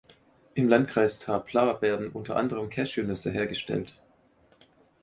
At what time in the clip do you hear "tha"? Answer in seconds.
1.19-1.37